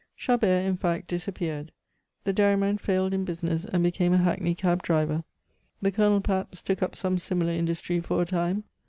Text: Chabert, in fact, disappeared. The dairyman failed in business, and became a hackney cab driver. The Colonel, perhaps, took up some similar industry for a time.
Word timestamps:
Chabert, 0.17 0.65
in 0.65 0.77
fact, 0.77 1.05
disappeared. 1.05 1.71
The 2.23 2.33
dairyman 2.33 2.79
failed 2.79 3.13
in 3.13 3.23
business, 3.23 3.65
and 3.65 3.83
became 3.83 4.13
a 4.13 4.17
hackney 4.17 4.55
cab 4.55 4.81
driver. 4.81 5.23
The 5.79 5.91
Colonel, 5.91 6.21
perhaps, 6.21 6.63
took 6.63 6.81
up 6.81 6.95
some 6.95 7.19
similar 7.19 7.53
industry 7.53 7.99
for 7.99 8.19
a 8.19 8.25
time. 8.25 8.63